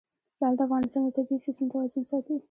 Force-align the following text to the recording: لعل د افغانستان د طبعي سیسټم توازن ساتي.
لعل 0.41 0.53
د 0.57 0.61
افغانستان 0.67 1.01
د 1.05 1.09
طبعي 1.15 1.37
سیسټم 1.45 1.65
توازن 1.73 2.03
ساتي. 2.11 2.35